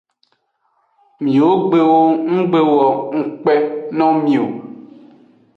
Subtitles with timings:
[1.23, 2.01] Miwo gbewo
[2.35, 3.53] nggbe wo ngukpe
[3.97, 4.45] no mi o.